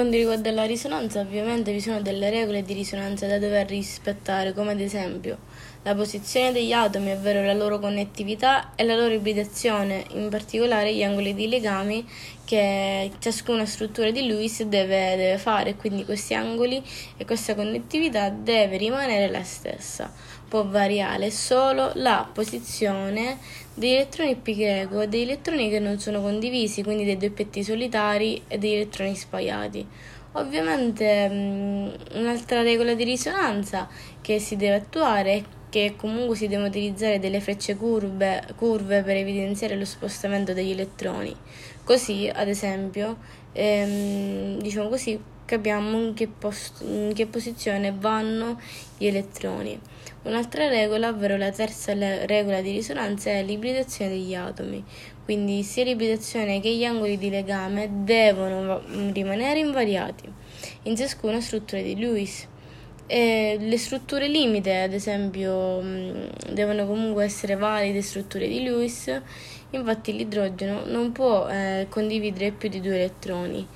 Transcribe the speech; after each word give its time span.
quanto 0.00 0.16
riguarda 0.16 0.50
la 0.50 0.64
risonanza, 0.64 1.20
ovviamente 1.20 1.72
vi 1.72 1.80
sono 1.80 2.00
delle 2.00 2.30
regole 2.30 2.62
di 2.62 2.72
risonanza 2.72 3.26
da 3.26 3.38
dover 3.38 3.68
rispettare, 3.68 4.54
come 4.54 4.72
ad 4.72 4.80
esempio 4.80 5.36
la 5.82 5.94
posizione 5.94 6.52
degli 6.52 6.72
atomi, 6.72 7.12
ovvero 7.12 7.44
la 7.44 7.52
loro 7.52 7.78
connettività 7.78 8.74
e 8.74 8.84
la 8.84 8.96
loro 8.96 9.12
ibridazione, 9.12 10.04
in 10.12 10.30
particolare 10.30 10.94
gli 10.94 11.02
angoli 11.02 11.34
di 11.34 11.48
legami 11.48 12.06
che 12.44 13.10
ciascuna 13.18 13.64
struttura 13.66 14.10
di 14.10 14.26
Lewis 14.26 14.62
deve, 14.62 15.16
deve 15.16 15.38
fare, 15.38 15.76
quindi 15.76 16.04
questi 16.04 16.34
angoli 16.34 16.82
e 17.16 17.24
questa 17.24 17.54
connettività 17.54 18.30
deve 18.30 18.78
rimanere 18.78 19.30
la 19.30 19.42
stessa. 19.42 20.12
Può 20.48 20.66
variare 20.66 21.30
solo 21.30 21.92
la 21.94 22.28
posizione 22.30 23.38
degli 23.72 23.92
elettroni 23.92 24.34
pi 24.34 24.56
greco 24.56 25.06
degli 25.06 25.22
elettroni 25.22 25.70
che 25.70 25.78
non 25.78 25.98
sono 26.00 26.20
condivisi, 26.20 26.82
quindi 26.82 27.04
dei 27.04 27.16
doppetti 27.16 27.62
solitari 27.62 28.42
e 28.48 28.58
degli 28.58 28.74
elettroni 28.74 29.14
spaiati. 29.14 29.86
Ovviamente 30.32 31.28
un'altra 32.12 32.62
regola 32.62 32.94
di 32.94 33.02
risonanza 33.04 33.88
che 34.20 34.38
si 34.38 34.56
deve 34.56 34.76
attuare 34.76 35.32
è 35.32 35.42
che 35.70 35.94
comunque 35.96 36.36
si 36.36 36.48
devono 36.48 36.68
utilizzare 36.68 37.18
delle 37.18 37.40
frecce 37.40 37.76
curve, 37.76 38.44
curve 38.56 39.02
per 39.02 39.16
evidenziare 39.16 39.76
lo 39.76 39.84
spostamento 39.84 40.52
degli 40.52 40.70
elettroni. 40.70 41.34
Così, 41.84 42.30
ad 42.32 42.48
esempio, 42.48 43.18
ehm, 43.52 44.60
diciamo 44.60 44.88
così, 44.88 45.18
capiamo 45.50 45.98
in 45.98 46.14
che, 46.14 46.28
post- 46.28 46.80
in 46.82 47.10
che 47.12 47.26
posizione 47.26 47.92
vanno 47.92 48.60
gli 48.96 49.06
elettroni. 49.06 49.76
Un'altra 50.22 50.68
regola, 50.68 51.08
ovvero 51.08 51.36
la 51.36 51.50
terza 51.50 51.92
le- 51.92 52.24
regola 52.24 52.60
di 52.60 52.70
risonanza, 52.70 53.30
è 53.30 53.42
l'ibridazione 53.42 54.12
degli 54.12 54.32
atomi. 54.32 54.84
Quindi 55.24 55.64
sia 55.64 55.82
l'ibridazione 55.82 56.60
che 56.60 56.72
gli 56.72 56.84
angoli 56.84 57.18
di 57.18 57.30
legame 57.30 57.88
devono 58.04 58.80
rimanere 59.10 59.58
invariati 59.58 60.32
in 60.84 60.94
ciascuna 60.94 61.40
struttura 61.40 61.82
di 61.82 61.96
Lewis. 61.96 62.46
E 63.08 63.56
le 63.58 63.76
strutture 63.76 64.28
limite, 64.28 64.82
ad 64.82 64.92
esempio, 64.92 65.82
devono 66.52 66.86
comunque 66.86 67.24
essere 67.24 67.56
valide 67.56 68.02
strutture 68.02 68.46
di 68.46 68.62
Lewis, 68.62 69.20
infatti 69.70 70.14
l'idrogeno 70.14 70.84
non 70.86 71.10
può 71.10 71.48
eh, 71.48 71.86
condividere 71.88 72.52
più 72.52 72.68
di 72.68 72.80
due 72.80 72.94
elettroni. 72.94 73.66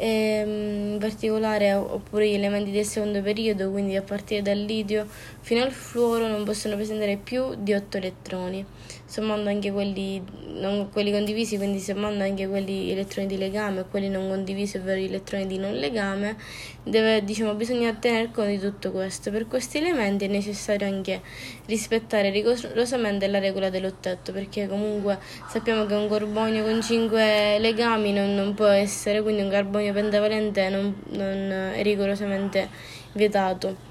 E, 0.00 0.42
in 0.46 0.96
particolare 1.00 1.74
oppure 1.74 2.28
gli 2.28 2.34
elementi 2.34 2.70
del 2.70 2.84
secondo 2.84 3.20
periodo, 3.20 3.70
quindi 3.70 3.96
a 3.96 4.02
partire 4.02 4.42
dal 4.42 4.58
lidio 4.58 5.06
fino 5.40 5.62
al 5.62 5.72
fluoro, 5.72 6.28
non 6.28 6.44
possono 6.44 6.76
presentare 6.76 7.16
più 7.16 7.54
di 7.56 7.74
8 7.74 7.96
elettroni 7.96 8.64
sommando 9.08 9.48
anche 9.48 9.72
quelli, 9.72 10.22
non, 10.58 10.90
quelli 10.92 11.10
condivisi, 11.10 11.56
quindi 11.56 11.80
sommando 11.80 12.24
anche 12.24 12.46
quelli 12.46 12.90
elettroni 12.90 13.26
di 13.26 13.38
legame 13.38 13.80
e 13.80 13.84
quelli 13.90 14.10
non 14.10 14.28
condivisi, 14.28 14.76
ovvero 14.76 15.00
gli 15.00 15.04
elettroni 15.04 15.46
di 15.46 15.56
non 15.56 15.72
legame, 15.72 16.36
deve, 16.82 17.24
diciamo, 17.24 17.54
bisogna 17.54 17.90
tener 17.94 18.30
conto 18.30 18.50
di 18.50 18.58
tutto 18.58 18.90
questo. 18.90 19.30
Per 19.30 19.46
questi 19.46 19.78
elementi 19.78 20.26
è 20.26 20.28
necessario 20.28 20.86
anche 20.86 21.22
rispettare 21.64 22.28
rigorosamente 22.28 23.26
la 23.28 23.38
regola 23.38 23.70
dell'ottetto, 23.70 24.30
perché 24.32 24.68
comunque 24.68 25.18
sappiamo 25.48 25.86
che 25.86 25.94
un 25.94 26.06
carbonio 26.06 26.62
con 26.62 26.82
5 26.82 27.58
legami 27.60 28.12
non, 28.12 28.34
non 28.34 28.52
può 28.52 28.66
essere, 28.66 29.22
quindi 29.22 29.40
un 29.40 29.48
carbonio 29.48 29.87
pentavalente 29.92 30.68
non, 30.68 30.94
non 31.10 31.72
è 31.74 31.82
rigorosamente 31.82 32.68
vietato. 33.12 33.86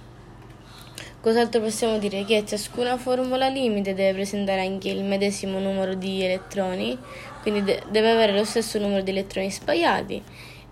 Cos'altro 1.19 1.61
possiamo 1.61 1.97
dire? 1.97 2.23
Che 2.23 2.45
ciascuna 2.45 2.95
formula 2.97 3.49
limite 3.49 3.93
deve 3.93 4.13
presentare 4.13 4.61
anche 4.61 4.89
il 4.89 5.03
medesimo 5.03 5.59
numero 5.59 5.93
di 5.93 6.23
elettroni, 6.23 6.97
quindi 7.41 7.63
de- 7.63 7.83
deve 7.89 8.11
avere 8.11 8.33
lo 8.33 8.45
stesso 8.45 8.79
numero 8.79 9.01
di 9.01 9.11
elettroni 9.11 9.51
spaiati 9.51 10.23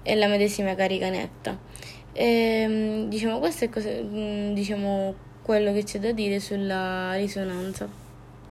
e 0.02 0.16
la 0.16 0.28
medesima 0.28 0.76
carica 0.76 1.10
netta. 1.10 1.58
E, 2.14 2.26
ehm, 2.26 3.10
diciamo, 3.10 3.40
questo 3.40 3.66
è 3.66 3.70
cosa, 3.70 3.90
mm, 3.90 4.54
diciamo, 4.54 5.16
quello 5.42 5.74
che 5.74 5.84
c'è 5.84 6.00
da 6.00 6.12
dire 6.12 6.40
sulla 6.40 7.14
risonanza. 7.16 8.05